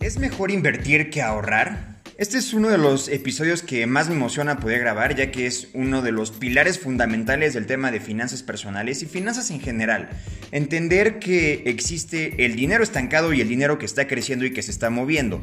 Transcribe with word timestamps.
¿Es 0.00 0.18
mejor 0.18 0.52
invertir 0.52 1.10
que 1.10 1.22
ahorrar? 1.22 1.98
Este 2.18 2.38
es 2.38 2.54
uno 2.54 2.68
de 2.68 2.78
los 2.78 3.08
episodios 3.08 3.62
que 3.62 3.86
más 3.86 4.08
me 4.08 4.14
emociona 4.14 4.60
poder 4.60 4.78
grabar, 4.80 5.16
ya 5.16 5.32
que 5.32 5.46
es 5.46 5.68
uno 5.74 6.02
de 6.02 6.12
los 6.12 6.30
pilares 6.30 6.78
fundamentales 6.78 7.52
del 7.52 7.66
tema 7.66 7.90
de 7.90 7.98
finanzas 7.98 8.44
personales 8.44 9.02
y 9.02 9.06
finanzas 9.06 9.50
en 9.50 9.60
general. 9.60 10.08
Entender 10.52 11.18
que 11.18 11.64
existe 11.66 12.44
el 12.44 12.54
dinero 12.54 12.84
estancado 12.84 13.32
y 13.32 13.40
el 13.40 13.48
dinero 13.48 13.78
que 13.78 13.86
está 13.86 14.06
creciendo 14.06 14.44
y 14.44 14.52
que 14.52 14.62
se 14.62 14.70
está 14.70 14.88
moviendo. 14.88 15.42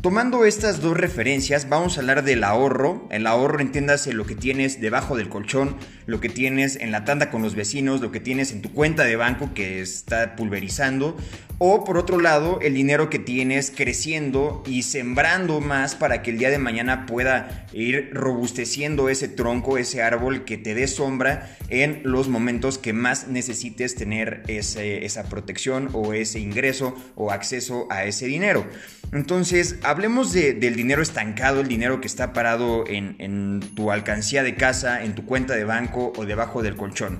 Tomando 0.00 0.44
estas 0.44 0.80
dos 0.80 0.96
referencias, 0.96 1.68
vamos 1.68 1.96
a 1.96 2.00
hablar 2.00 2.22
del 2.22 2.44
ahorro. 2.44 3.08
El 3.10 3.26
ahorro, 3.26 3.58
entiéndase 3.58 4.12
lo 4.12 4.26
que 4.26 4.36
tienes 4.36 4.80
debajo 4.80 5.16
del 5.16 5.28
colchón, 5.28 5.76
lo 6.06 6.20
que 6.20 6.28
tienes 6.28 6.76
en 6.76 6.92
la 6.92 7.04
tanda 7.04 7.30
con 7.30 7.42
los 7.42 7.56
vecinos, 7.56 8.00
lo 8.00 8.12
que 8.12 8.20
tienes 8.20 8.52
en 8.52 8.62
tu 8.62 8.72
cuenta 8.72 9.04
de 9.04 9.16
banco 9.16 9.54
que 9.54 9.80
está 9.80 10.36
pulverizando. 10.36 11.16
O 11.60 11.82
por 11.82 11.98
otro 11.98 12.20
lado, 12.20 12.60
el 12.62 12.74
dinero 12.74 13.10
que 13.10 13.18
tienes 13.18 13.72
creciendo 13.74 14.62
y 14.64 14.84
sembrando 14.84 15.60
más 15.60 15.96
para 15.96 16.22
que 16.22 16.30
el 16.30 16.38
día 16.38 16.50
de 16.50 16.58
mañana 16.58 17.04
pueda 17.04 17.66
ir 17.72 18.10
robusteciendo 18.12 19.08
ese 19.08 19.26
tronco, 19.26 19.76
ese 19.76 20.00
árbol 20.00 20.44
que 20.44 20.56
te 20.56 20.76
dé 20.76 20.86
sombra 20.86 21.56
en 21.68 22.02
los 22.04 22.28
momentos 22.28 22.78
que 22.78 22.92
más 22.92 23.26
necesites 23.26 23.96
tener 23.96 24.44
esa 24.46 25.28
protección 25.28 25.90
o 25.94 26.12
ese 26.12 26.38
ingreso 26.38 26.94
o 27.16 27.32
acceso 27.32 27.88
a 27.90 28.04
ese 28.04 28.26
dinero. 28.26 28.64
Entonces, 29.10 29.80
hablemos 29.82 30.32
del 30.32 30.76
dinero 30.76 31.02
estancado, 31.02 31.60
el 31.60 31.66
dinero 31.66 32.00
que 32.00 32.06
está 32.06 32.32
parado 32.32 32.84
en, 32.86 33.16
en 33.18 33.58
tu 33.74 33.90
alcancía 33.90 34.44
de 34.44 34.54
casa, 34.54 35.02
en 35.02 35.16
tu 35.16 35.26
cuenta 35.26 35.56
de 35.56 35.64
banco 35.64 36.12
o 36.16 36.24
debajo 36.24 36.62
del 36.62 36.76
colchón. 36.76 37.18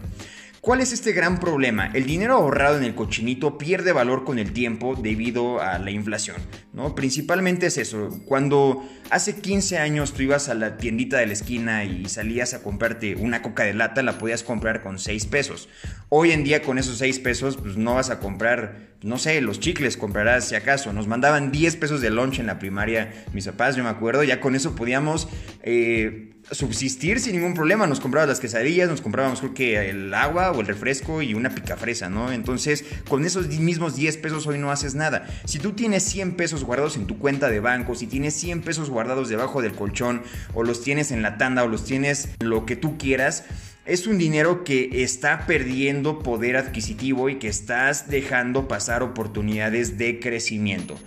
¿Cuál 0.68 0.82
es 0.82 0.92
este 0.92 1.12
gran 1.12 1.40
problema? 1.40 1.86
El 1.94 2.04
dinero 2.04 2.34
ahorrado 2.34 2.76
en 2.76 2.84
el 2.84 2.94
cochinito 2.94 3.56
pierde 3.56 3.90
valor 3.92 4.24
con 4.24 4.38
el 4.38 4.52
tiempo 4.52 4.96
debido 4.96 5.62
a 5.62 5.78
la 5.78 5.90
inflación, 5.90 6.36
¿no? 6.74 6.94
Principalmente 6.94 7.68
es 7.68 7.78
eso, 7.78 8.10
cuando 8.26 8.86
hace 9.08 9.40
15 9.40 9.78
años 9.78 10.12
tú 10.12 10.24
ibas 10.24 10.50
a 10.50 10.54
la 10.54 10.76
tiendita 10.76 11.16
de 11.16 11.26
la 11.26 11.32
esquina 11.32 11.84
y 11.86 12.04
salías 12.10 12.52
a 12.52 12.62
comprarte 12.62 13.16
una 13.16 13.40
coca 13.40 13.62
de 13.62 13.72
lata, 13.72 14.02
la 14.02 14.18
podías 14.18 14.42
comprar 14.42 14.82
con 14.82 14.98
6 14.98 15.24
pesos. 15.24 15.70
Hoy 16.10 16.32
en 16.32 16.44
día 16.44 16.60
con 16.60 16.76
esos 16.76 16.98
6 16.98 17.18
pesos 17.20 17.56
pues 17.56 17.78
no 17.78 17.94
vas 17.94 18.10
a 18.10 18.20
comprar, 18.20 18.97
no 19.02 19.18
sé, 19.18 19.40
los 19.40 19.60
chicles 19.60 19.96
comprarás 19.96 20.48
si 20.48 20.54
acaso. 20.54 20.92
Nos 20.92 21.06
mandaban 21.06 21.52
10 21.52 21.76
pesos 21.76 22.00
de 22.00 22.10
lunch 22.10 22.38
en 22.38 22.46
la 22.46 22.58
primaria 22.58 23.12
mis 23.32 23.46
papás, 23.46 23.76
yo 23.76 23.84
me 23.84 23.90
acuerdo, 23.90 24.24
ya 24.24 24.40
con 24.40 24.54
eso 24.54 24.74
podíamos... 24.74 25.28
Eh, 25.62 26.34
subsistir 26.50 27.20
sin 27.20 27.34
ningún 27.36 27.54
problema. 27.54 27.86
Nos 27.86 28.00
comprábamos 28.00 28.30
las 28.30 28.40
quesadillas, 28.40 28.88
nos 28.88 29.00
comprábamos 29.00 29.40
creo 29.40 29.54
que 29.54 29.90
el 29.90 30.12
agua 30.14 30.52
o 30.52 30.60
el 30.60 30.66
refresco 30.66 31.22
y 31.22 31.34
una 31.34 31.50
picafresa, 31.50 32.08
¿no? 32.08 32.32
Entonces, 32.32 32.84
con 33.08 33.24
esos 33.24 33.48
mismos 33.48 33.96
10 33.96 34.16
pesos 34.18 34.46
hoy 34.46 34.58
no 34.58 34.70
haces 34.70 34.94
nada. 34.94 35.26
Si 35.44 35.58
tú 35.58 35.72
tienes 35.72 36.04
100 36.04 36.36
pesos 36.36 36.64
guardados 36.64 36.96
en 36.96 37.06
tu 37.06 37.18
cuenta 37.18 37.50
de 37.50 37.60
banco, 37.60 37.94
si 37.94 38.06
tienes 38.06 38.34
100 38.34 38.62
pesos 38.62 38.90
guardados 38.90 39.28
debajo 39.28 39.62
del 39.62 39.72
colchón 39.72 40.22
o 40.54 40.62
los 40.62 40.82
tienes 40.82 41.10
en 41.10 41.22
la 41.22 41.38
tanda 41.38 41.64
o 41.64 41.68
los 41.68 41.84
tienes 41.84 42.30
lo 42.40 42.66
que 42.66 42.76
tú 42.76 42.98
quieras, 42.98 43.44
es 43.88 44.06
un 44.06 44.18
dinero 44.18 44.64
que 44.64 45.02
está 45.02 45.46
perdiendo 45.46 46.18
poder 46.18 46.56
adquisitivo 46.56 47.30
y 47.30 47.36
que 47.36 47.48
estás 47.48 48.10
dejando 48.10 48.68
pasar 48.68 49.02
oportunidades 49.02 49.96
de 49.96 50.20
crecimiento. 50.20 50.98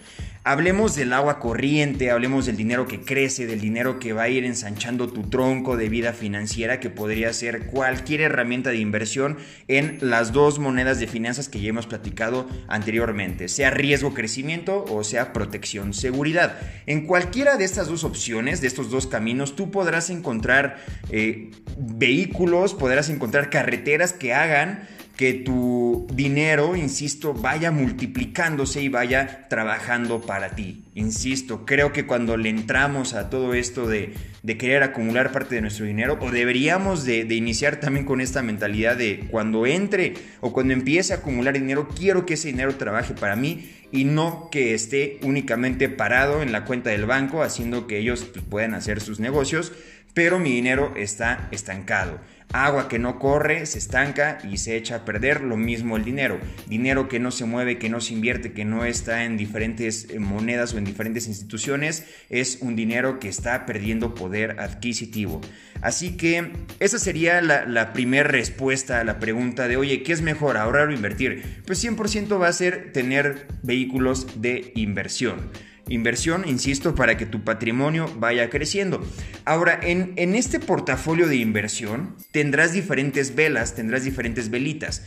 Hablemos 0.44 0.96
del 0.96 1.14
agua 1.14 1.38
corriente, 1.38 2.10
hablemos 2.10 2.48
del 2.48 2.58
dinero 2.58 2.88
que 2.88 3.02
crece, 3.02 3.46
del 3.46 3.62
dinero 3.62 4.00
que 4.00 4.12
va 4.12 4.24
a 4.24 4.30
ir 4.30 4.44
ensanchando 4.44 5.08
tu 5.08 5.30
tronco 5.30 5.78
de 5.78 5.88
vida 5.88 6.14
financiera, 6.14 6.80
que 6.80 6.90
podría 6.90 7.32
ser 7.32 7.68
cualquier 7.68 8.22
herramienta 8.22 8.72
de 8.72 8.78
inversión 8.78 9.38
en 9.68 10.00
las 10.02 10.32
dos 10.32 10.58
monedas 10.58 11.00
de 11.00 11.06
finanzas 11.06 11.48
que 11.48 11.62
ya 11.62 11.70
hemos 11.70 11.86
platicado 11.86 12.50
anteriormente, 12.68 13.50
sea 13.50 13.70
riesgo 13.70 14.16
crecimiento 14.16 14.84
o 14.90 15.04
sea 15.04 15.32
protección 15.32 15.94
seguridad. 15.94 16.58
En 16.88 17.06
cualquiera 17.06 17.58
de 17.58 17.66
estas 17.66 17.88
dos 17.88 18.04
opciones, 18.04 18.62
de 18.62 18.68
estos 18.68 18.90
dos 18.90 19.06
caminos, 19.06 19.56
tú 19.56 19.70
podrás 19.70 20.10
encontrar 20.10 20.84
eh, 21.12 21.52
vehículos, 21.78 22.74
podrás 22.74 23.10
encontrar 23.10 23.52
carreteras 23.52 24.12
que 24.12 24.34
hagan 24.34 24.88
que 25.22 25.34
tu 25.34 26.08
dinero, 26.12 26.76
insisto, 26.76 27.36
vaya 27.36 27.70
multiplicándose 27.70 28.82
y 28.82 28.90
vaya 28.90 29.46
trabajando 29.50 30.22
para 30.22 30.56
ti. 30.56 30.86
Insisto, 30.96 31.64
creo 31.64 31.94
que 31.94 32.08
cuando 32.08 32.38
le 32.38 32.50
entramos 32.50 33.14
a 33.14 33.30
todo 33.30 33.54
esto 33.54 33.88
de, 33.88 34.16
querer 34.58 34.82
acumular 34.82 35.32
parte 35.32 35.54
de 35.54 35.62
nuestro 35.62 35.86
dinero, 35.86 36.18
o 36.20 36.32
deberíamos 36.32 37.06
de, 37.06 37.24
de, 37.24 37.36
iniciar 37.36 37.80
también 37.80 38.08
con 38.08 38.20
esta 38.20 38.42
mentalidad 38.42 38.98
de 38.98 39.28
cuando 39.30 39.68
entre 39.68 40.16
o 40.40 40.52
cuando 40.54 40.74
empiece 40.74 41.14
a 41.14 41.18
acumular 41.18 41.54
dinero, 41.54 41.88
quiero 41.88 42.26
que 42.26 42.34
ese 42.34 42.48
dinero 42.48 42.74
trabaje 42.74 43.14
para 43.14 43.36
mí 43.36 43.70
y 43.92 44.06
no 44.06 44.50
que 44.52 44.74
esté 44.74 45.20
únicamente 45.22 45.88
parado 45.88 46.42
en 46.42 46.52
la 46.52 46.66
cuenta 46.66 46.90
del 46.90 47.06
banco 47.06 47.44
haciendo 47.44 47.86
que 47.86 48.00
ellos 48.00 48.24
pues, 48.24 48.44
puedan 48.44 48.74
hacer 48.74 49.02
sus 49.02 49.20
negocios, 49.20 49.72
pero 50.14 50.40
mi 50.40 50.52
dinero 50.52 50.94
está 50.96 51.48
estancado. 51.52 52.20
Agua 52.54 52.90
que 52.90 53.00
no 53.00 53.18
corre 53.18 53.66
se 53.66 53.78
estanca 53.78 54.40
y 54.44 54.58
se 54.58 54.76
echa 54.76 54.98
a 54.98 55.06
perder, 55.06 55.40
lo 55.42 55.56
mismo 55.56 55.96
el 55.96 56.04
dinero. 56.04 56.38
Dinero 56.68 57.08
que 57.08 57.20
no 57.20 57.32
se 57.32 57.46
mueve, 57.46 57.78
que 57.78 57.90
no 57.90 58.02
se 58.02 58.14
invierte, 58.14 58.52
que 58.52 58.66
no 58.66 58.84
está 58.84 59.24
en 59.24 59.38
diferentes 59.38 60.10
eh, 60.10 60.20
monedas 60.20 60.74
o 60.74 60.78
en 60.78 60.84
diferentes 60.84 61.28
instituciones, 61.28 62.06
es 62.30 62.58
un 62.60 62.76
dinero 62.76 63.20
que 63.20 63.30
está 63.30 63.66
perdiendo 63.66 64.16
poder 64.16 64.60
adquisitivo. 64.60 65.40
Así 65.82 66.18
que 66.18 66.52
esa 66.82 67.00
sería 67.00 67.42
la, 67.42 67.94
primera 67.94 68.28
respuesta 68.28 69.00
a 69.00 69.06
la 69.06 69.18
pregunta 69.20 69.70
de, 69.70 69.78
oye, 69.78 70.04
¿qué 70.04 70.12
es 70.12 70.22
mejor, 70.22 70.58
ahorrar 70.58 70.90
o 70.90 70.94
invertir? 70.94 71.62
Pues 71.66 71.84
100% 71.84 72.40
va 72.40 72.50
a 72.50 72.54
ser 72.54 72.92
tener 72.92 73.48
vehículos 73.64 74.42
de 74.42 74.74
inversión. 74.76 75.50
Inversión, 75.92 76.48
insisto, 76.48 76.96
para 76.96 77.18
que 77.18 77.26
tu 77.26 77.44
patrimonio 77.44 78.10
vaya 78.18 78.50
creciendo. 78.50 79.06
Ahora, 79.44 79.78
en, 79.84 80.36
este 80.36 80.62
portafolio 80.62 81.28
de 81.28 81.36
inversión 81.36 82.16
tendrás 82.32 82.72
diferentes 82.72 83.36
velas, 83.36 83.76
tendrás 83.76 84.06
diferentes 84.06 84.50
velitas. 84.50 85.04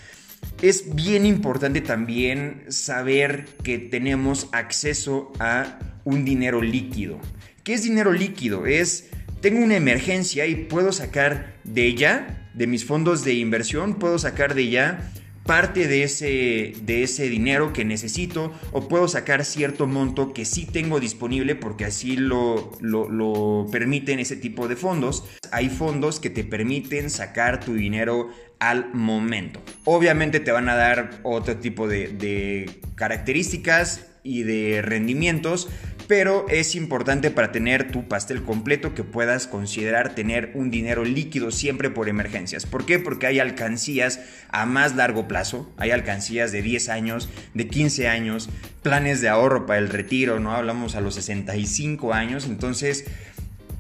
Es 0.60 0.94
bien 0.94 1.24
importante 1.24 1.80
también 1.80 2.64
saber 2.68 3.46
que 3.62 3.78
tenemos 3.78 4.48
acceso 4.52 5.32
a 5.38 5.78
un 6.04 6.26
dinero 6.26 6.60
líquido. 6.60 7.18
¿Qué 7.62 7.72
es 7.72 7.82
dinero 7.82 8.12
líquido? 8.12 8.66
Es, 8.66 9.08
tengo 9.40 9.64
una 9.64 9.76
emergencia 9.76 10.44
y 10.44 10.54
puedo 10.54 10.92
sacar 10.92 11.54
de 11.64 11.86
ella, 11.86 12.50
de 12.52 12.66
mis 12.66 12.84
fondos 12.84 13.24
de 13.24 13.32
inversión, 13.32 13.94
puedo 13.94 14.18
sacar 14.18 14.54
de 14.54 14.62
ella 14.62 15.10
parte 15.44 15.88
de 15.88 16.02
ese, 16.02 16.74
de 16.82 17.02
ese 17.02 17.28
dinero 17.28 17.72
que 17.72 17.84
necesito 17.84 18.52
o 18.72 18.88
puedo 18.88 19.08
sacar 19.08 19.44
cierto 19.44 19.86
monto 19.86 20.32
que 20.32 20.44
sí 20.44 20.66
tengo 20.66 21.00
disponible 21.00 21.54
porque 21.54 21.84
así 21.84 22.16
lo, 22.16 22.72
lo, 22.80 23.66
permiten 23.70 24.18
ese 24.18 24.36
tipo 24.36 24.68
de 24.68 24.76
fondos. 24.76 25.24
Hay 25.52 25.68
fondos 25.68 26.18
que 26.18 26.30
te 26.30 26.44
permiten 26.44 27.10
sacar 27.10 27.60
tu 27.60 27.74
dinero 27.74 28.30
al 28.58 28.92
momento. 28.94 29.60
Obviamente 29.84 30.40
te 30.40 30.50
van 30.50 30.68
a 30.68 30.74
dar 30.74 31.20
otro 31.22 31.56
tipo 31.58 31.86
de, 31.88 32.08
de 32.08 32.70
características 32.94 34.06
y 34.22 34.42
de 34.42 34.80
rendimientos, 34.80 35.68
pero 36.06 36.46
es 36.48 36.74
importante 36.74 37.30
para 37.30 37.52
tener 37.52 37.90
tu 37.90 38.06
pastel 38.08 38.42
completo 38.42 38.94
que 38.94 39.04
puedas 39.04 39.46
considerar 39.46 40.14
tener 40.14 40.52
un 40.54 40.70
dinero 40.70 41.04
líquido 41.04 41.50
siempre 41.50 41.90
por 41.90 42.08
emergencias. 42.08 42.66
¿Por 42.66 42.84
qué? 42.84 42.98
Porque 42.98 43.26
hay 43.26 43.38
alcancías 43.38 44.20
a 44.50 44.66
más 44.66 44.94
largo 44.96 45.26
plazo, 45.28 45.72
hay 45.76 45.90
alcancías 45.90 46.52
de 46.52 46.62
10 46.62 46.88
años, 46.88 47.28
de 47.54 47.68
15 47.68 48.08
años, 48.08 48.50
planes 48.82 49.20
de 49.20 49.28
ahorro 49.28 49.66
para 49.66 49.78
el 49.78 49.88
retiro, 49.88 50.40
¿no? 50.40 50.52
Hablamos 50.52 50.94
a 50.94 51.00
los 51.00 51.14
65 51.14 52.12
años, 52.12 52.46
entonces 52.46 53.06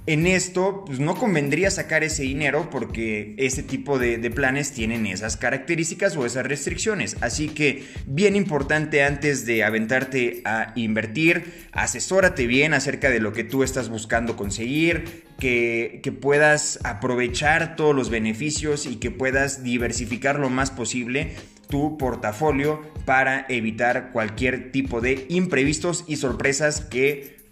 en 0.06 0.26
esto, 0.26 0.84
pues 0.84 1.00
no 1.00 1.14
convendría 1.14 1.70
sacar 1.70 2.04
ese 2.04 2.24
dinero 2.24 2.68
porque 2.70 3.34
ese 3.38 3.62
tipo 3.62 3.98
de, 3.98 4.18
planes 4.30 4.72
tienen 4.72 5.06
esas 5.06 5.38
características 5.38 6.16
o 6.16 6.26
esas 6.26 6.44
restricciones. 6.44 7.16
Así 7.22 7.48
que 7.48 7.84
bien 8.06 8.36
importante 8.36 9.02
antes 9.02 9.46
de 9.46 9.64
aventarte 9.64 10.42
a 10.44 10.72
invertir, 10.76 11.66
asesórate 11.72 12.46
bien 12.46 12.74
acerca 12.74 13.08
de 13.08 13.20
lo 13.20 13.32
que 13.32 13.44
tú 13.44 13.62
estás 13.62 13.88
buscando 13.88 14.36
conseguir, 14.36 15.24
que, 15.38 16.00
que 16.02 16.12
puedas 16.12 16.80
aprovechar 16.84 17.74
todos 17.76 17.94
los 17.94 18.10
beneficios 18.10 18.84
y 18.86 18.96
que 18.96 19.10
puedas 19.10 19.62
diversificar 19.62 20.38
lo 20.38 20.50
más 20.50 20.70
posible 20.70 21.32
tu 21.68 21.96
portafolio 21.96 22.82
para 23.06 23.46
evitar 23.48 24.12
cualquier 24.12 24.70
tipo 24.70 25.00
de 25.00 25.24
imprevistos 25.30 26.04
y 26.06 26.16
sorpresas 26.16 26.82
que 26.82 27.43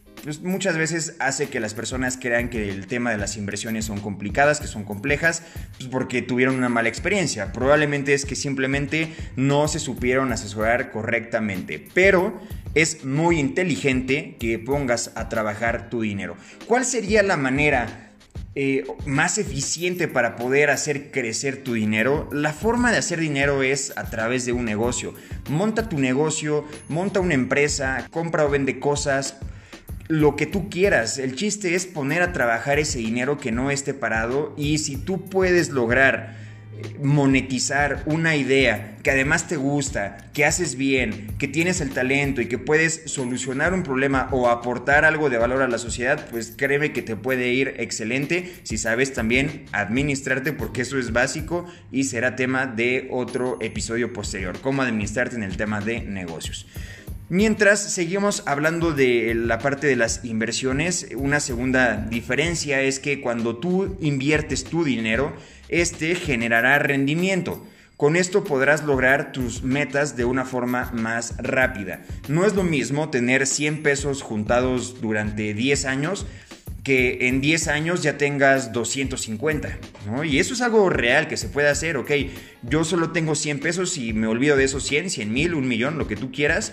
muchas 0.42 0.76
veces 0.76 1.16
hace 1.19 1.48
que 1.48 1.60
las 1.60 1.74
personas 1.74 2.16
crean 2.20 2.48
que 2.48 2.69
el 2.69 2.86
tema 2.86 3.10
de 3.10 3.19
las 3.19 3.36
inversiones 3.36 3.84
son 3.84 4.00
complicadas, 4.00 4.60
que 4.60 4.66
son 4.66 4.84
complejas, 4.84 5.42
pues 5.78 5.88
porque 5.88 6.22
tuvieron 6.22 6.56
una 6.56 6.69
mala 6.69 6.88
experiencia. 6.88 7.52
Probablemente 7.52 8.14
es 8.14 8.24
que 8.24 8.36
simplemente 8.36 9.12
no 9.36 9.69
se 9.69 9.78
supieron 9.78 10.32
asesorar 10.32 10.90
correctamente, 10.90 11.84
pero 11.94 12.40
es 12.74 13.04
muy 13.04 13.38
inteligente 13.38 14.36
que 14.38 14.58
pongas 14.58 15.12
a 15.14 15.28
trabajar 15.28 15.90
tu 15.90 16.02
dinero. 16.02 16.36
¿Cuál 16.66 16.84
sería 16.84 17.22
la 17.22 17.36
manera 17.36 18.12
eh, 18.54 18.84
más 19.06 19.38
eficiente 19.38 20.08
para 20.08 20.36
poder 20.36 20.69
hacer 20.69 21.10
crecer 21.10 21.62
tu 21.62 21.72
dinero, 21.72 22.28
la 22.32 22.52
forma 22.52 22.92
de 22.92 22.98
hacer 22.98 23.19
dinero 23.19 23.62
es 23.62 23.96
a 23.96 24.10
través 24.10 24.44
de 24.44 24.52
un 24.52 24.66
negocio. 24.66 25.14
Monta 25.48 25.88
tu 25.88 25.98
negocio, 25.98 26.66
monta 26.90 27.20
una 27.20 27.32
empresa, 27.32 28.06
compra 28.10 28.44
o 28.44 28.50
vende 28.50 28.78
cosas, 28.78 29.38
lo 30.12 30.36
que 30.36 30.44
tú 30.44 30.68
quieras. 30.68 31.16
El 31.16 31.36
chiste 31.36 31.74
es 31.74 31.86
poner 31.86 32.20
a 32.20 32.34
trabajar 32.34 32.78
ese 32.78 32.98
dinero 32.98 33.38
que 33.38 33.50
no 33.50 33.70
esté 33.70 33.94
parado 33.94 34.52
y 34.58 34.76
si 34.76 34.98
tú 34.98 35.24
puedes 35.24 35.70
lograr 35.70 36.36
monetizar 37.02 38.02
una 38.04 38.36
idea 38.36 38.98
que 39.02 39.10
además 39.10 39.48
te 39.48 39.56
gusta, 39.56 40.18
que 40.34 40.44
haces 40.44 40.76
bien, 40.76 41.28
que 41.38 41.48
tienes 41.48 41.80
el 41.80 41.90
talento 41.90 42.42
y 42.42 42.46
que 42.46 42.58
puedes 42.58 43.04
solucionar 43.06 43.72
un 43.72 43.84
problema 43.84 44.28
o 44.32 44.50
aportar 44.50 45.06
algo 45.06 45.30
de 45.30 45.38
valor 45.38 45.62
a 45.62 45.68
la 45.68 45.78
sociedad, 45.78 46.28
pues 46.30 46.52
créeme 46.54 46.92
que 46.92 47.00
te 47.00 47.16
puede 47.16 47.48
ir 47.48 47.76
excelente 47.78 48.52
si 48.64 48.76
sabes 48.76 49.14
también 49.14 49.64
administrarte 49.72 50.52
porque 50.52 50.82
eso 50.82 50.98
es 50.98 51.12
básico 51.12 51.64
y 51.90 52.04
será 52.04 52.36
tema 52.36 52.66
de 52.66 53.08
otro 53.10 53.56
episodio 53.62 54.12
posterior, 54.12 54.60
cómo 54.60 54.82
administrarte 54.82 55.36
en 55.36 55.42
el 55.42 55.56
tema 55.56 55.80
de 55.80 56.02
negocios. 56.02 56.66
Mientras 57.32 57.81
seguimos 57.94 58.43
hablando 58.44 58.93
de 58.93 59.34
la 59.34 59.58
parte 59.58 59.87
de 59.87 59.96
las 59.96 60.23
inversiones, 60.23 61.06
una 61.17 61.40
segunda 61.40 61.96
diferencia 61.96 62.82
es 62.82 62.99
que 62.99 63.23
cuando 63.23 63.56
tú 63.56 63.96
inviertes 64.02 64.64
tu 64.64 64.84
dinero, 64.84 65.34
este 65.70 66.14
generará 66.14 66.79
rendimiento. 66.79 67.67
Con 67.96 68.17
esto 68.17 68.44
podrás 68.44 68.84
lograr 68.84 69.32
tus 69.32 69.62
metas 69.62 70.14
de 70.14 70.26
una 70.26 70.44
forma 70.44 70.90
más 70.93 71.34
rápida. 71.38 72.02
No 72.29 72.44
es 72.44 72.55
lo 72.55 72.64
mismo 72.64 73.08
tener 73.08 73.46
100 73.46 73.82
pesos 73.82 74.20
juntados 74.20 75.00
durante 75.00 75.55
10 75.55 75.87
años 75.87 76.26
que 76.84 77.29
en 77.29 77.40
10 77.40 77.69
años 77.69 78.02
ya 78.02 78.19
tengas 78.19 78.73
250, 78.73 79.79
Y 80.25 80.38
eso 80.38 80.52
es 80.52 80.61
algo 80.61 80.90
real 80.90 81.29
que 81.29 81.37
se 81.37 81.49
puede 81.49 81.69
hacer, 81.69 81.96
ok, 81.96 82.11
yo 82.62 82.84
solo 82.84 83.12
tengo 83.12 83.37
100 83.37 83.61
pesos 83.61 83.96
y 83.96 84.12
me 84.12 84.26
olvido 84.26 84.56
de 84.56 84.64
esos 84.64 84.82
100, 84.82 85.08
100 85.08 85.32
mil, 85.32 85.55
un 85.55 85.69
millón, 85.69 85.96
lo 85.96 86.08
que 86.08 86.17
tú 86.17 86.32
quieras, 86.32 86.73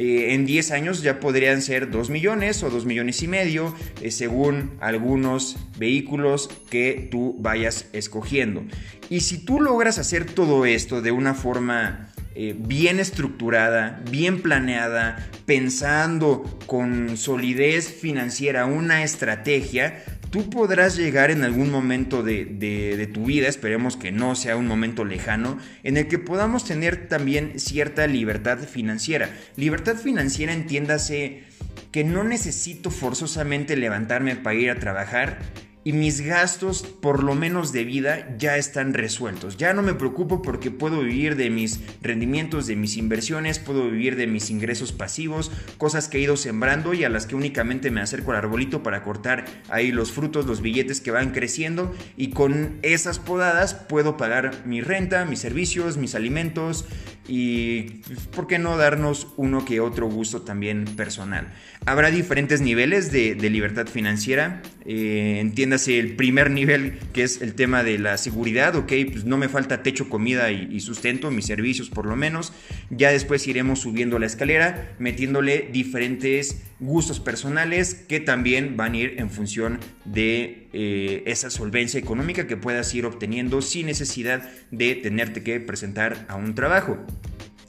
eh, 0.00 0.32
en 0.32 0.46
10 0.46 0.70
años 0.70 1.02
ya 1.02 1.18
podrían 1.18 1.60
ser 1.60 1.90
2 1.90 2.10
millones 2.10 2.62
o 2.62 2.70
2 2.70 2.86
millones 2.86 3.20
y 3.24 3.26
medio, 3.26 3.74
eh, 4.00 4.12
según 4.12 4.76
algunos 4.78 5.56
vehículos 5.76 6.48
que 6.70 7.08
tú 7.10 7.34
vayas 7.40 7.86
escogiendo. 7.92 8.62
Y 9.10 9.22
si 9.22 9.44
tú 9.44 9.60
logras 9.60 9.98
hacer 9.98 10.24
todo 10.24 10.66
esto 10.66 11.02
de 11.02 11.10
una 11.10 11.34
forma 11.34 12.10
eh, 12.36 12.54
bien 12.56 13.00
estructurada, 13.00 14.00
bien 14.08 14.40
planeada, 14.40 15.28
pensando 15.46 16.44
con 16.66 17.16
solidez 17.16 17.92
financiera 17.92 18.66
una 18.66 19.02
estrategia, 19.02 20.04
tú 20.30 20.50
podrás 20.50 20.96
llegar 20.96 21.30
en 21.30 21.44
algún 21.44 21.70
momento 21.70 22.22
de, 22.22 23.10
tu 23.12 23.24
vida, 23.26 23.48
esperemos 23.48 23.96
que 23.96 24.12
no 24.12 24.34
sea 24.34 24.56
un 24.56 24.66
momento 24.66 25.04
lejano, 25.04 25.58
en 25.82 25.96
el 25.96 26.08
que 26.08 26.18
podamos 26.18 26.64
tener 26.64 27.08
también 27.08 27.58
cierta 27.58 28.06
libertad 28.06 28.58
financiera. 28.58 29.30
Libertad 29.56 29.96
financiera 29.96 30.52
entiéndase 30.52 31.44
que 31.92 32.04
no 32.04 32.24
necesito 32.24 32.90
forzosamente 32.90 33.76
levantarme 33.76 34.36
para 34.36 34.56
ir 34.56 34.70
a 34.70 34.78
trabajar 34.78 35.38
y 35.88 35.94
mis 35.94 36.20
gastos, 36.20 36.82
por 36.82 37.24
lo 37.24 37.34
menos 37.34 37.72
de 37.72 37.82
vida, 37.82 38.36
ya 38.36 38.58
están 38.58 38.92
resueltos. 38.92 39.56
Ya 39.56 39.72
no 39.72 39.80
me 39.80 39.94
preocupo 39.94 40.42
porque 40.42 40.70
puedo 40.70 41.00
vivir 41.00 41.34
de 41.34 41.48
mis 41.48 41.80
rendimientos, 42.02 42.66
de 42.66 42.76
mis 42.76 42.98
inversiones, 42.98 43.58
puedo 43.58 43.90
vivir 43.90 44.14
de 44.14 44.26
mis 44.26 44.50
ingresos 44.50 44.92
pasivos, 44.92 45.50
cosas 45.78 46.08
que 46.08 46.18
he 46.18 46.20
ido 46.20 46.36
sembrando 46.36 46.92
y 46.92 47.04
a 47.04 47.08
las 47.08 47.24
que 47.24 47.36
únicamente 47.36 47.90
me 47.90 48.02
acerco 48.02 48.32
al 48.32 48.36
arbolito 48.36 48.82
para 48.82 49.02
cortar 49.02 49.46
ahí 49.70 49.90
los 49.90 50.12
frutos, 50.12 50.44
los 50.44 50.60
billetes 50.60 51.00
que 51.00 51.10
van 51.10 51.30
creciendo 51.30 51.90
y 52.18 52.32
con 52.32 52.80
esas 52.82 53.18
podadas 53.18 53.72
puedo 53.72 54.18
pagar 54.18 54.66
mi 54.66 54.82
renta, 54.82 55.24
mis 55.24 55.38
servicios, 55.38 55.96
mis 55.96 56.14
alimentos 56.14 56.84
y, 57.28 58.00
pues, 58.06 58.20
¿por 58.34 58.46
qué 58.46 58.58
no 58.58 58.78
darnos 58.78 59.28
uno 59.36 59.64
que 59.66 59.80
otro 59.80 60.08
gusto 60.08 60.42
también 60.42 60.86
personal? 60.96 61.52
Habrá 61.84 62.10
diferentes 62.10 62.62
niveles 62.62 63.12
de, 63.12 63.34
libertad 63.34 63.86
financiera. 63.86 64.62
Eh, 64.90 65.38
entiéndase 65.40 65.98
el 65.98 66.16
primer 66.16 66.50
nivel, 66.50 66.98
que 67.12 67.22
es 67.22 67.42
el 67.42 67.52
tema 67.52 67.84
de 67.84 67.98
la 67.98 68.16
seguridad, 68.16 68.74
ok, 68.74 68.90
pues 69.12 69.26
no 69.26 69.36
me 69.36 69.50
falta 69.50 69.82
techo, 69.82 70.08
comida 70.08 70.50
y, 70.50 70.80
sustento, 70.80 71.30
mis 71.30 71.44
servicios 71.44 71.90
por 71.90 72.06
lo 72.06 72.16
menos. 72.16 72.54
Ya 72.88 73.10
después 73.10 73.46
iremos 73.46 73.80
subiendo 73.80 74.18
la 74.18 74.24
escalera, 74.24 74.96
metiéndole 74.98 75.68
diferentes 75.70 76.62
gustos 76.80 77.20
personales 77.20 77.94
que 77.94 78.18
también 78.18 78.78
van 78.78 78.94
a 78.94 78.96
ir 78.96 79.16
en 79.18 79.28
función 79.28 79.78
de 80.06 80.68
eh, 80.72 81.22
esa 81.26 81.50
solvencia 81.50 82.00
económica 82.00 82.46
que 82.46 82.56
puedas 82.56 82.94
ir 82.94 83.04
obteniendo 83.04 83.60
sin 83.60 83.86
necesidad 83.86 84.48
de 84.70 84.94
tenerte 84.94 85.42
que 85.42 85.60
presentar 85.60 86.24
a 86.30 86.36
un 86.36 86.54
trabajo. 86.54 86.96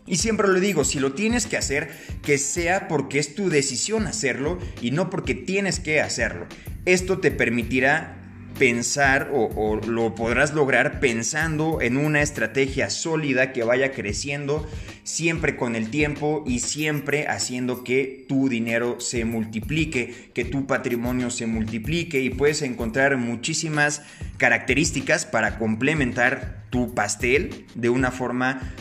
Y 0.09 0.17
siempre 0.17 0.47
lo 0.47 0.59
digo, 0.59 0.83
si 0.83 0.99
lo 0.99 1.13
tienes 1.13 1.45
que 1.45 1.55
hacer, 1.55 1.91
que 2.23 2.39
sea 2.39 2.87
porque 2.87 3.19
es 3.19 3.35
tu 3.35 3.49
decisión 3.49 4.07
hacerlo 4.07 4.57
y 4.81 4.89
no 4.91 5.11
porque 5.11 5.35
tienes 5.35 5.79
que 5.79 6.01
hacerlo. 6.01 6.47
Esto 6.85 7.19
te 7.19 7.29
permitirá 7.29 8.15
pensar 8.57 9.29
o, 9.31 9.79
lo 9.87 10.15
podrás 10.15 10.53
lograr 10.53 10.99
pensando 10.99 11.79
en 11.81 11.95
una 11.95 12.21
estrategia 12.21 12.89
sólida 12.89 13.53
que 13.53 13.63
vaya 13.63 13.91
creciendo 13.91 14.67
siempre 15.03 15.55
con 15.55 15.75
el 15.75 15.89
tiempo 15.89 16.43
y 16.45 16.59
siempre 16.59 17.27
haciendo 17.27 17.83
que 17.83 18.25
tu 18.27 18.49
dinero 18.49 18.99
se 18.99 19.25
multiplique, 19.25 20.31
que 20.33 20.43
tu 20.43 20.67
patrimonio 20.67 21.29
se 21.29 21.45
multiplique 21.45 22.19
y 22.19 22.31
puedes 22.31 22.61
encontrar 22.61 23.15
muchísimas 23.17 24.01
características 24.37 25.25
para 25.25 25.57
complementar 25.57 26.65
tu 26.69 26.93
pastel 26.93 27.65
de 27.75 27.89
una 27.89 28.11
forma 28.11 28.73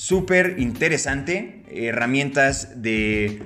súper 0.00 0.54
interesante, 0.56 1.62
herramientas 1.70 2.80
de 2.80 3.42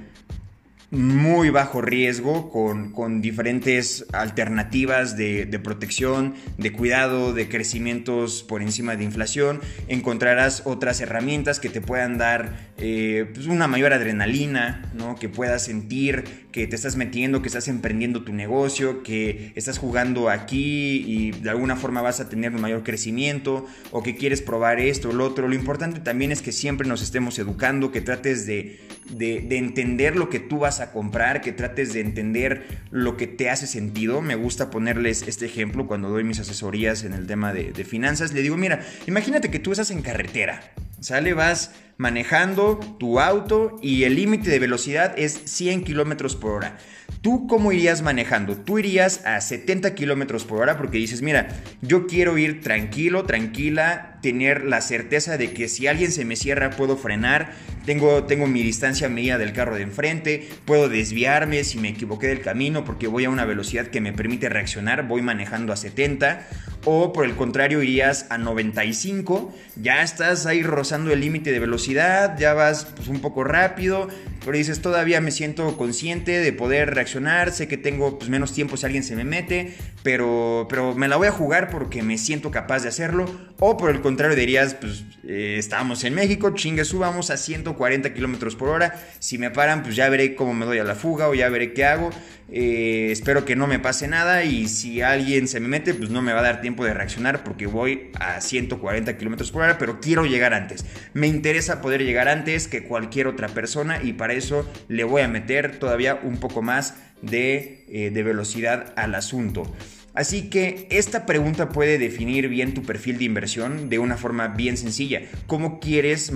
muy 0.94 1.50
bajo 1.50 1.80
riesgo, 1.82 2.50
con, 2.50 3.20
diferentes 3.20 4.06
alternativas 4.12 5.16
de, 5.16 5.60
protección, 5.62 6.34
de 6.58 6.72
cuidado, 6.72 7.32
de 7.32 7.48
crecimientos 7.48 8.42
por 8.42 8.62
encima 8.62 8.96
de 8.96 9.04
inflación. 9.04 9.60
Encontrarás 9.88 10.62
otras 10.64 11.00
herramientas 11.00 11.60
que 11.60 11.68
te 11.68 11.80
puedan 11.80 12.18
dar 12.18 12.72
eh, 12.78 13.30
pues, 13.34 13.46
una 13.46 13.66
mayor 13.66 13.92
adrenalina, 13.92 14.90
¿no? 14.94 15.16
que 15.16 15.28
puedas 15.28 15.64
sentir 15.64 16.44
que 16.54 16.68
te 16.68 16.76
estás 16.76 16.94
metiendo, 16.94 17.42
que 17.42 17.48
estás 17.48 17.66
emprendiendo 17.66 18.22
tu 18.22 18.32
negocio, 18.32 19.02
que 19.02 19.50
estás 19.56 19.78
jugando 19.78 20.30
aquí 20.30 21.04
y 21.04 21.32
de 21.32 21.50
alguna 21.50 21.74
forma 21.74 22.00
vas 22.00 22.20
a 22.20 22.28
tener 22.28 22.54
un 22.54 22.60
mayor 22.60 22.84
crecimiento 22.84 23.66
o 23.90 24.04
que 24.04 24.14
quieres 24.14 24.40
probar 24.40 24.78
esto 24.78 25.08
o 25.08 25.12
lo 25.12 25.24
otro. 25.24 25.48
Lo 25.48 25.56
importante 25.56 25.98
también 25.98 26.30
es 26.30 26.42
que 26.42 26.52
siempre 26.52 26.86
nos 26.86 27.02
estemos 27.02 27.40
educando, 27.40 27.90
que 27.90 28.00
trates 28.00 28.46
de, 28.46 28.78
de 29.10 29.56
entender 29.58 30.14
lo 30.14 30.30
que 30.30 30.38
tú 30.38 30.60
vas 30.60 30.80
a 30.80 30.83
comprar, 30.92 31.40
que 31.40 31.52
trates 31.52 31.92
de 31.92 32.00
entender 32.00 32.66
lo 32.90 33.16
que 33.16 33.26
te 33.26 33.50
hace 33.50 33.66
sentido. 33.66 34.20
Me 34.20 34.34
gusta 34.34 34.70
ponerles 34.70 35.22
este 35.26 35.46
ejemplo 35.46 35.86
cuando 35.86 36.08
doy 36.08 36.24
mis 36.24 36.40
asesorías 36.40 37.04
en 37.04 37.12
el 37.12 37.26
tema 37.26 37.52
de, 37.52 37.72
de 37.72 37.84
finanzas. 37.84 38.32
Le 38.32 38.42
digo, 38.42 38.56
mira, 38.56 38.84
imagínate 39.06 39.50
que 39.50 39.58
tú 39.58 39.72
estás 39.72 39.90
en 39.90 40.02
carretera, 40.02 40.60
¿sale? 41.00 41.34
Vas 41.34 41.72
manejando 41.96 42.78
tu 42.98 43.20
auto 43.20 43.78
y 43.82 44.04
el 44.04 44.16
límite 44.16 44.50
de 44.50 44.58
velocidad 44.58 45.14
es 45.16 45.40
100 45.44 45.84
kilómetros 45.84 46.36
por 46.36 46.52
hora. 46.52 46.78
¿Tú 47.20 47.46
cómo 47.46 47.72
irías 47.72 48.02
manejando? 48.02 48.56
Tú 48.56 48.78
irías 48.78 49.24
a 49.24 49.40
70 49.40 49.94
kilómetros 49.94 50.44
por 50.44 50.60
hora 50.60 50.76
porque 50.76 50.98
dices, 50.98 51.22
mira, 51.22 51.48
yo 51.80 52.06
quiero 52.06 52.36
ir 52.36 52.60
tranquilo, 52.60 53.24
tranquila, 53.24 54.13
tener 54.24 54.64
la 54.64 54.80
certeza 54.80 55.36
de 55.36 55.52
que 55.52 55.68
si 55.68 55.86
alguien 55.86 56.10
se 56.10 56.24
me 56.24 56.34
cierra 56.34 56.70
puedo 56.70 56.96
frenar, 56.96 57.52
tengo, 57.84 58.24
tengo 58.24 58.46
mi 58.46 58.62
distancia 58.62 59.06
medida 59.10 59.36
del 59.36 59.52
carro 59.52 59.76
de 59.76 59.82
enfrente, 59.82 60.48
puedo 60.64 60.88
desviarme 60.88 61.62
si 61.62 61.76
me 61.76 61.90
equivoqué 61.90 62.28
del 62.28 62.40
camino 62.40 62.86
porque 62.86 63.06
voy 63.06 63.26
a 63.26 63.30
una 63.30 63.44
velocidad 63.44 63.88
que 63.88 64.00
me 64.00 64.14
permite 64.14 64.48
reaccionar, 64.48 65.06
voy 65.06 65.20
manejando 65.20 65.74
a 65.74 65.76
70 65.76 66.48
o 66.86 67.12
por 67.12 67.26
el 67.26 67.34
contrario 67.34 67.82
irías 67.82 68.24
a 68.30 68.38
95, 68.38 69.54
ya 69.76 70.02
estás 70.02 70.46
ahí 70.46 70.62
rozando 70.62 71.12
el 71.12 71.20
límite 71.20 71.52
de 71.52 71.58
velocidad, 71.58 72.38
ya 72.38 72.54
vas 72.54 72.86
pues, 72.96 73.08
un 73.08 73.20
poco 73.20 73.44
rápido, 73.44 74.08
pero 74.44 74.56
dices 74.56 74.80
todavía 74.80 75.20
me 75.20 75.30
siento 75.30 75.76
consciente 75.76 76.40
de 76.40 76.52
poder 76.52 76.94
reaccionar, 76.94 77.52
sé 77.52 77.68
que 77.68 77.76
tengo 77.76 78.18
pues, 78.18 78.30
menos 78.30 78.52
tiempo 78.52 78.76
si 78.76 78.86
alguien 78.86 79.02
se 79.02 79.16
me 79.16 79.24
mete, 79.24 79.74
pero, 80.02 80.66
pero 80.68 80.94
me 80.94 81.08
la 81.08 81.16
voy 81.16 81.28
a 81.28 81.32
jugar 81.32 81.70
porque 81.70 82.02
me 82.02 82.18
siento 82.18 82.50
capaz 82.50 82.82
de 82.82 82.88
hacerlo, 82.88 83.26
o 83.58 83.76
por 83.76 83.90
el 83.90 84.00
contrario 84.00 84.36
dirías 84.36 84.74
pues 84.74 85.04
eh, 85.26 85.56
estamos 85.58 86.04
en 86.04 86.14
México, 86.14 86.50
chingue 86.54 86.84
subamos 86.84 87.30
a 87.30 87.36
140 87.36 88.12
kilómetros 88.14 88.56
por 88.56 88.68
hora, 88.68 89.02
si 89.18 89.38
me 89.38 89.50
paran 89.50 89.82
pues 89.82 89.96
ya 89.96 90.08
veré 90.08 90.34
cómo 90.34 90.54
me 90.54 90.66
doy 90.66 90.78
a 90.78 90.84
la 90.84 90.94
fuga 90.94 91.28
o 91.28 91.34
ya 91.34 91.48
veré 91.48 91.72
qué 91.72 91.84
hago, 91.84 92.10
eh, 92.50 93.08
espero 93.10 93.44
que 93.44 93.56
no 93.56 93.66
me 93.66 93.78
pase 93.78 94.06
nada 94.06 94.44
y 94.44 94.68
si 94.68 95.02
alguien 95.02 95.48
se 95.48 95.60
me 95.60 95.68
mete, 95.68 95.94
pues 95.94 96.10
no 96.10 96.22
me 96.22 96.32
va 96.32 96.40
a 96.40 96.42
dar 96.42 96.60
tiempo 96.60 96.84
de 96.84 96.94
reaccionar 96.94 97.42
porque 97.42 97.66
voy 97.66 98.10
a 98.20 98.40
140 98.40 99.16
kilómetros 99.16 99.50
por 99.50 99.62
hora, 99.62 99.78
pero 99.78 100.00
quiero 100.00 100.26
llegar 100.26 100.54
antes. 100.54 100.84
Me 101.14 101.26
interesa 101.26 101.80
poder 101.80 102.04
llegar 102.04 102.28
antes 102.28 102.68
que 102.68 102.84
cualquier 102.84 103.26
otra 103.26 103.48
persona 103.48 104.02
y 104.02 104.12
para 104.12 104.34
eso 104.34 104.70
le 104.88 105.04
voy 105.04 105.22
a 105.22 105.28
meter 105.28 105.78
todavía 105.78 106.20
un 106.22 106.38
poco 106.38 106.62
más 106.62 106.94
de, 107.22 107.84
eh, 107.88 108.10
de 108.10 108.22
velocidad 108.22 108.92
al 108.96 109.14
asunto. 109.14 109.72
Así 110.14 110.48
que 110.48 110.86
esta 110.90 111.26
pregunta 111.26 111.70
puede 111.70 111.98
definir 111.98 112.48
bien 112.48 112.72
tu 112.72 112.82
perfil 112.82 113.18
de 113.18 113.24
inversión 113.24 113.88
de 113.90 113.98
una 113.98 114.16
forma 114.16 114.46
bien 114.46 114.76
sencilla. 114.76 115.22
¿Cómo 115.48 115.80
quieres, 115.80 116.32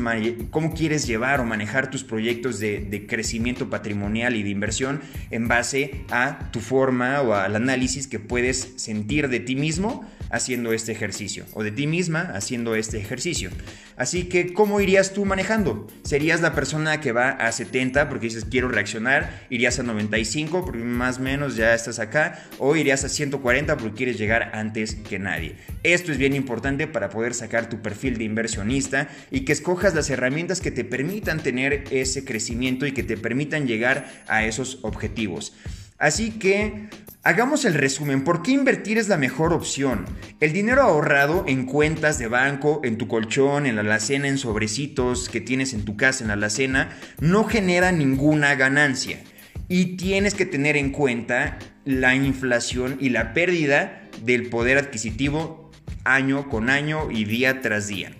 cómo 0.51 0.75
quieres 0.75 1.07
llevar 1.07 1.41
o 1.41 1.45
manejar 1.45 1.89
tus 1.89 2.03
proyectos 2.03 2.59
de, 2.59 2.81
de, 2.81 3.07
crecimiento 3.07 3.71
patrimonial 3.71 4.35
y 4.35 4.43
de 4.43 4.51
inversión 4.51 5.01
en 5.31 5.47
base 5.47 6.03
a 6.11 6.51
tu 6.51 6.59
forma 6.59 7.23
o 7.23 7.35
al 7.35 7.55
análisis 7.55 8.09
que 8.09 8.19
puedes 8.19 8.73
sentir 8.77 9.29
de 9.29 9.39
ti 9.39 9.55
mismo 9.55 10.05
haciendo 10.31 10.73
este 10.73 10.93
ejercicio 10.93 11.45
o 11.55 11.63
de 11.63 11.71
ti 11.71 11.87
misma 11.87 12.33
haciendo 12.35 12.75
este 12.75 12.99
ejercicio? 12.99 13.51
Así 13.97 14.25
que, 14.25 14.53
¿cómo 14.53 14.81
irías 14.81 15.13
tú 15.13 15.25
manejando? 15.25 15.89
¿Serías 16.05 16.41
la 16.41 16.55
persona 16.55 17.01
que 17.01 17.13
va 17.13 17.31
a 17.31 17.51
70 17.51 18.09
porque 18.09 18.27
dices 18.27 18.47
quiero 18.49 18.69
reaccionar? 18.69 19.47
¿Irías 19.51 19.79
a 19.79 19.83
95 19.83 20.65
porque 20.65 20.79
más 20.79 21.19
o 21.19 21.23
menos 21.23 21.57
ya 21.57 21.75
estás 21.75 21.99
acá? 21.99 22.47
¿O 22.59 22.77
irías 22.77 23.05
a 23.05 23.09
140? 23.09 23.69
porque 23.77 23.97
quieres 23.97 24.19
llegar 24.19 24.51
antes 24.55 24.95
que 24.95 25.19
nadie. 25.19 25.57
Esto 25.83 26.13
es 26.13 26.19
bien 26.19 26.35
importante 26.35 26.87
para 26.87 27.11
poder 27.11 27.35
sacar 27.35 27.69
tu 27.69 27.81
perfil 27.83 28.19
de 28.19 28.25
inversionista 28.25 29.09
y 29.31 29.41
que 29.41 29.53
escojas 29.53 29.95
las 29.95 30.11
herramientas 30.11 30.61
que 30.61 30.71
te 30.71 30.85
permitan 30.85 31.41
tener 31.41 31.85
ese 31.91 32.25
crecimiento 32.25 32.87
y 32.87 32.93
que 32.93 33.03
te 33.03 33.17
permitan 33.17 33.67
llegar 33.67 34.09
a 34.27 34.45
esos 34.45 34.79
objetivos. 34.83 35.55
Así 35.99 36.31
que 36.31 36.89
hagamos 37.23 37.65
el 37.65 37.75
resumen. 37.75 38.23
¿Por 38.23 38.43
qué 38.43 38.53
invertir 38.53 38.99
es 38.99 39.09
la 39.09 39.17
mejor 39.17 39.53
opción? 39.53 40.05
El 40.41 40.53
dinero 40.53 40.83
ahorrado 40.83 41.45
en 41.49 41.67
cuentas 41.67 42.19
de 42.19 42.29
banco, 42.29 42.81
en 42.85 42.99
tu 42.99 43.09
colchón, 43.09 43.67
en 43.67 43.75
la 43.75 43.83
alacena, 43.83 44.29
en 44.29 44.39
sobrecitos 44.39 45.29
que 45.29 45.41
tienes 45.41 45.75
en 45.75 45.85
tu 45.85 45.97
casa, 45.97 46.23
en 46.23 46.29
la 46.29 46.35
alacena, 46.35 46.91
no 47.21 47.45
genera 47.45 47.91
ninguna 47.91 48.55
ganancia. 48.55 49.21
Y 49.69 49.97
tienes 49.97 50.35
que 50.35 50.47
tener 50.47 50.77
en 50.77 50.93
cuenta 50.93 51.59
la 51.85 52.15
inflación 52.15 52.97
y 53.01 53.11
la 53.11 53.35
pérdida 53.35 54.03
del 54.23 54.49
poder 54.49 54.79
adquisitivo 54.79 55.71
año 56.05 56.49
con 56.49 56.71
año 56.71 57.11
y 57.11 57.25
día 57.25 57.61
tras 57.61 57.89
día. 57.89 58.13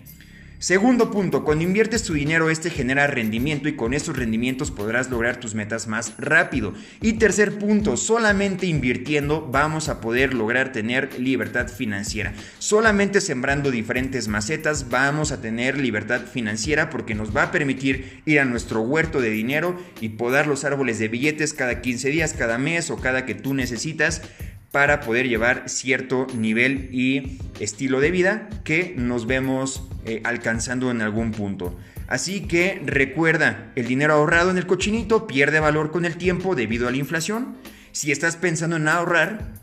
Segundo 0.59 1.09
punto, 1.09 1.45
cuando 1.45 1.63
inviertes 1.63 2.03
tu 2.03 2.13
dinero 2.13 2.49
este 2.49 2.69
genera 2.69 3.07
rendimiento 3.07 3.69
y 3.69 3.77
con 3.77 3.93
estos 3.93 4.17
rendimientos 4.17 4.71
podrás 4.71 5.09
lograr 5.09 5.39
tus 5.39 5.55
metas 5.55 5.87
más 5.87 6.15
rápido. 6.17 6.73
Y 7.01 7.13
tercer 7.13 7.57
punto, 7.57 7.95
solamente 7.95 8.65
invirtiendo 8.65 9.47
vamos 9.49 9.87
a 9.87 10.01
poder 10.01 10.33
lograr 10.33 10.73
tener 10.73 11.17
libertad 11.17 11.69
financiera. 11.69 12.33
Solamente 12.57 13.21
sembrando 13.21 13.71
diferentes 13.71 14.27
macetas 14.27 14.89
vamos 14.89 15.31
a 15.31 15.39
tener 15.39 15.77
libertad 15.77 16.25
financiera 16.25 16.89
porque 16.89 17.15
nos 17.15 17.33
va 17.33 17.43
a 17.43 17.51
permitir 17.53 18.21
ir 18.25 18.41
a 18.41 18.45
nuestro 18.45 18.81
huerto 18.81 19.21
de 19.21 19.29
dinero 19.29 19.77
y 20.01 20.09
podar 20.09 20.45
los 20.45 20.65
árboles 20.65 20.99
de 20.99 21.07
billetes 21.07 21.53
cada 21.53 21.79
15 21.79 22.09
días, 22.09 22.33
cada 22.33 22.57
mes 22.57 22.91
o 22.91 22.97
cada 22.97 23.25
que 23.25 23.33
tú 23.33 23.53
necesitas 23.53 24.23
para 24.71 25.01
poder 25.01 25.27
llevar 25.27 25.63
cierto 25.67 26.27
nivel 26.35 26.89
y 26.91 27.39
estilo 27.59 27.99
de 27.99 28.11
vida 28.11 28.49
que 28.63 28.93
nos 28.95 29.25
vemos 29.25 29.83
eh, 30.05 30.21
alcanzando 30.23 30.91
en 30.91 31.01
algún 31.01 31.31
punto. 31.31 31.77
Así 32.07 32.41
que 32.41 32.81
recuerda, 32.85 33.71
el 33.75 33.87
dinero 33.87 34.13
ahorrado 34.13 34.49
en 34.49 34.57
el 34.57 34.65
cochinito 34.65 35.27
pierde 35.27 35.59
valor 35.59 35.91
con 35.91 36.05
el 36.05 36.17
tiempo 36.17 36.55
debido 36.55 36.87
a 36.87 36.91
la 36.91 36.97
inflación. 36.97 37.57
Si 37.91 38.11
estás 38.11 38.35
pensando 38.35 38.77
en 38.77 38.87
ahorrar, 38.87 39.59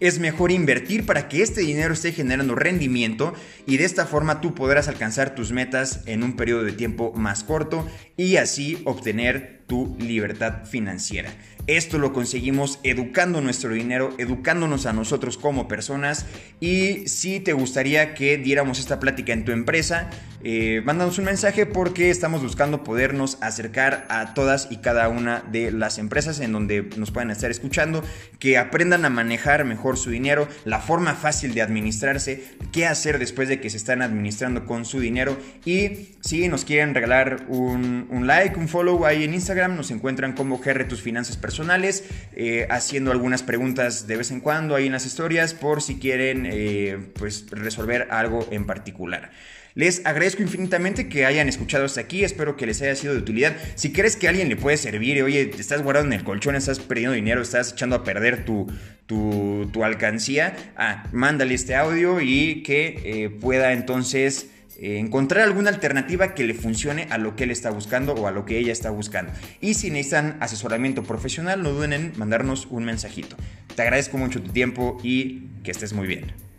es 0.00 0.18
mejor 0.18 0.50
invertir 0.50 1.06
para 1.06 1.28
que 1.28 1.42
este 1.42 1.60
dinero 1.60 1.92
esté 1.92 2.12
generando 2.12 2.54
rendimiento 2.54 3.34
y 3.66 3.76
de 3.76 3.84
esta 3.84 4.06
forma 4.06 4.40
tú 4.40 4.54
podrás 4.54 4.88
alcanzar 4.88 5.34
tus 5.34 5.52
metas 5.52 6.00
en 6.06 6.22
un 6.22 6.36
periodo 6.36 6.64
de 6.64 6.72
tiempo 6.72 7.12
más 7.14 7.44
corto 7.44 7.86
y 8.16 8.36
así 8.36 8.80
obtener 8.84 9.59
tu 9.70 9.96
libertad 10.00 10.64
financiera. 10.64 11.32
Esto 11.68 11.98
lo 11.98 12.12
conseguimos 12.12 12.80
educando 12.82 13.40
nuestro 13.40 13.72
dinero, 13.72 14.12
educándonos 14.18 14.86
a 14.86 14.92
nosotros 14.92 15.38
como 15.38 15.68
personas. 15.68 16.26
Y 16.58 17.06
si 17.06 17.38
te 17.38 17.52
gustaría 17.52 18.14
que 18.14 18.36
diéramos 18.36 18.80
esta 18.80 18.98
plática 18.98 19.32
en 19.32 19.44
tu 19.44 19.52
empresa, 19.52 20.10
eh, 20.42 20.82
mándanos 20.84 21.18
un 21.18 21.26
mensaje 21.26 21.66
porque 21.66 22.10
estamos 22.10 22.42
buscando 22.42 22.82
podernos 22.82 23.38
acercar 23.42 24.06
a 24.08 24.34
todas 24.34 24.68
y 24.70 24.78
cada 24.78 25.08
una 25.08 25.44
de 25.52 25.70
las 25.70 25.98
empresas 25.98 26.40
en 26.40 26.50
donde 26.50 26.88
nos 26.96 27.12
puedan 27.12 27.30
estar 27.30 27.52
escuchando, 27.52 28.02
que 28.40 28.58
aprendan 28.58 29.04
a 29.04 29.10
manejar 29.10 29.64
mejor 29.64 29.96
su 29.96 30.10
dinero, 30.10 30.48
la 30.64 30.80
forma 30.80 31.14
fácil 31.14 31.54
de 31.54 31.62
administrarse, 31.62 32.42
qué 32.72 32.86
hacer 32.86 33.20
después 33.20 33.48
de 33.48 33.60
que 33.60 33.70
se 33.70 33.76
están 33.76 34.02
administrando 34.02 34.64
con 34.66 34.84
su 34.84 34.98
dinero. 34.98 35.36
Y 35.64 36.08
si 36.20 36.48
nos 36.48 36.64
quieren 36.64 36.94
regalar 36.94 37.44
un, 37.48 38.08
un 38.10 38.26
like, 38.26 38.58
un 38.58 38.66
follow 38.66 39.04
ahí 39.04 39.24
en 39.24 39.34
Instagram, 39.34 39.59
nos 39.68 39.90
encuentran 39.90 40.32
como 40.32 40.58
GR 40.58 40.84
Tus 40.86 41.02
Finanzas 41.02 41.36
Personales 41.36 42.04
eh, 42.34 42.66
haciendo 42.70 43.12
algunas 43.12 43.42
preguntas 43.42 44.06
de 44.06 44.16
vez 44.16 44.30
en 44.30 44.40
cuando 44.40 44.74
ahí 44.74 44.86
en 44.86 44.92
las 44.92 45.06
historias 45.06 45.54
por 45.54 45.82
si 45.82 45.98
quieren 45.98 46.46
eh, 46.50 46.98
pues 47.14 47.46
resolver 47.50 48.08
algo 48.10 48.46
en 48.50 48.66
particular. 48.66 49.30
Les 49.74 50.04
agradezco 50.04 50.42
infinitamente 50.42 51.08
que 51.08 51.24
hayan 51.26 51.48
escuchado 51.48 51.84
hasta 51.84 52.00
aquí, 52.00 52.24
espero 52.24 52.56
que 52.56 52.66
les 52.66 52.82
haya 52.82 52.96
sido 52.96 53.14
de 53.14 53.20
utilidad. 53.20 53.56
Si 53.76 53.92
crees 53.92 54.16
que 54.16 54.26
a 54.26 54.30
alguien 54.30 54.48
le 54.48 54.56
puede 54.56 54.76
servir, 54.76 55.22
oye, 55.22 55.46
te 55.46 55.60
estás 55.60 55.82
guardando 55.82 56.12
en 56.12 56.20
el 56.20 56.24
colchón, 56.24 56.56
estás 56.56 56.80
perdiendo 56.80 57.14
dinero, 57.14 57.40
estás 57.40 57.72
echando 57.72 57.94
a 57.96 58.02
perder 58.02 58.44
tu, 58.44 58.66
tu, 59.06 59.84
alcancía, 59.84 60.56
ah, 60.76 61.04
mándale 61.12 61.54
este 61.54 61.76
audio 61.76 62.20
y 62.20 62.62
que 62.62 63.00
eh, 63.04 63.30
pueda 63.30 63.72
entonces 63.72 64.48
eh, 64.76 64.98
encontrar 64.98 65.44
alguna 65.44 65.70
alternativa 65.70 66.34
que 66.34 66.44
le 66.44 66.54
funcione 66.54 67.06
a 67.10 67.18
lo 67.18 67.36
que 67.36 67.44
él 67.44 67.50
está 67.50 67.70
buscando 67.70 68.14
o 68.14 68.26
a 68.26 68.30
lo 68.30 68.44
que 68.44 68.58
ella 68.58 68.72
está 68.72 68.90
buscando. 68.90 69.32
Y 69.60 69.74
si 69.74 69.90
necesitan 69.90 70.36
asesoramiento 70.40 71.02
profesional, 71.02 71.62
no 71.62 71.70
duden 71.70 71.92
en 71.92 72.12
mandarnos 72.16 72.66
un 72.70 72.84
mensajito. 72.84 73.36
Te 73.74 73.82
agradezco 73.82 74.18
mucho 74.18 74.42
tu 74.42 74.52
tiempo 74.52 74.98
y 75.02 75.48
que 75.62 75.70
estés 75.70 75.92
muy 75.92 76.06
bien. 76.06 76.49